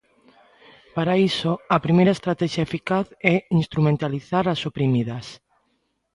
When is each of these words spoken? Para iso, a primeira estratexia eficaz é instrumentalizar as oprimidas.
Para 0.95 1.13
iso, 1.29 1.51
a 1.75 1.77
primeira 1.85 2.15
estratexia 2.17 2.65
eficaz 2.67 3.07
é 3.33 3.35
instrumentalizar 3.61 4.45
as 4.47 4.59
oprimidas. 4.69 5.25